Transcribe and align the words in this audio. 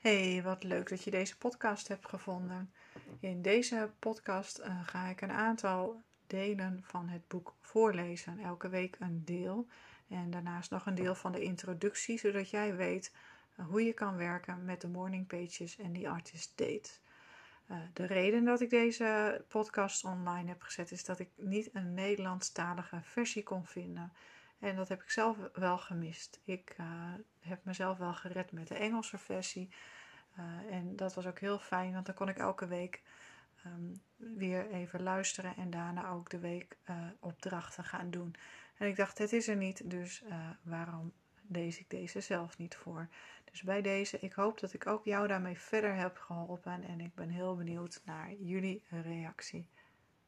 Hey, 0.00 0.42
wat 0.42 0.64
leuk 0.64 0.88
dat 0.88 1.04
je 1.04 1.10
deze 1.10 1.36
podcast 1.36 1.88
hebt 1.88 2.08
gevonden. 2.08 2.72
In 3.18 3.42
deze 3.42 3.90
podcast 3.98 4.58
uh, 4.60 4.86
ga 4.86 5.06
ik 5.06 5.20
een 5.20 5.30
aantal 5.30 6.02
delen 6.26 6.80
van 6.82 7.08
het 7.08 7.28
boek 7.28 7.54
voorlezen. 7.60 8.38
Elke 8.38 8.68
week 8.68 8.96
een 8.98 9.24
deel. 9.24 9.66
En 10.08 10.30
daarnaast 10.30 10.70
nog 10.70 10.86
een 10.86 10.94
deel 10.94 11.14
van 11.14 11.32
de 11.32 11.42
introductie, 11.42 12.18
zodat 12.18 12.50
jij 12.50 12.76
weet 12.76 13.12
uh, 13.58 13.66
hoe 13.66 13.84
je 13.84 13.92
kan 13.92 14.16
werken 14.16 14.64
met 14.64 14.80
de 14.80 14.88
morning 14.88 15.26
pages 15.26 15.78
en 15.78 15.92
die 15.92 16.08
artist 16.08 16.52
dates. 16.54 17.00
Uh, 17.70 17.76
de 17.92 18.04
reden 18.04 18.44
dat 18.44 18.60
ik 18.60 18.70
deze 18.70 19.44
podcast 19.48 20.04
online 20.04 20.48
heb 20.48 20.62
gezet 20.62 20.90
is 20.90 21.04
dat 21.04 21.18
ik 21.18 21.28
niet 21.36 21.70
een 21.72 21.94
Nederlandstalige 21.94 23.00
versie 23.02 23.42
kon 23.42 23.66
vinden. 23.66 24.12
En 24.60 24.76
dat 24.76 24.88
heb 24.88 25.02
ik 25.02 25.10
zelf 25.10 25.36
wel 25.52 25.78
gemist. 25.78 26.40
Ik 26.44 26.74
uh, 26.80 26.86
heb 27.40 27.64
mezelf 27.64 27.98
wel 27.98 28.14
gered 28.14 28.52
met 28.52 28.68
de 28.68 28.74
Engelse 28.74 29.18
versie. 29.18 29.68
Uh, 30.38 30.74
en 30.74 30.96
dat 30.96 31.14
was 31.14 31.26
ook 31.26 31.38
heel 31.38 31.58
fijn, 31.58 31.92
want 31.92 32.06
dan 32.06 32.14
kon 32.14 32.28
ik 32.28 32.36
elke 32.36 32.66
week 32.66 33.02
um, 33.66 34.02
weer 34.16 34.70
even 34.70 35.02
luisteren 35.02 35.56
en 35.56 35.70
daarna 35.70 36.08
ook 36.08 36.30
de 36.30 36.38
week 36.38 36.76
uh, 36.90 36.96
opdrachten 37.20 37.84
gaan 37.84 38.10
doen. 38.10 38.34
En 38.76 38.88
ik 38.88 38.96
dacht, 38.96 39.18
het 39.18 39.32
is 39.32 39.48
er 39.48 39.56
niet, 39.56 39.90
dus 39.90 40.24
waarom 40.62 41.12
lees 41.48 41.78
ik 41.78 41.90
deze 41.90 42.20
zelf 42.20 42.58
niet 42.58 42.76
voor? 42.76 43.08
Dus 43.50 43.62
bij 43.62 43.82
deze, 43.82 44.18
ik 44.20 44.32
hoop 44.32 44.60
dat 44.60 44.72
ik 44.72 44.86
ook 44.86 45.04
jou 45.04 45.28
daarmee 45.28 45.58
verder 45.58 45.94
heb 45.94 46.16
geholpen 46.16 46.82
en 46.82 47.00
ik 47.00 47.14
ben 47.14 47.28
heel 47.28 47.56
benieuwd 47.56 48.02
naar 48.04 48.32
jullie 48.32 48.82
reactie. 48.88 49.68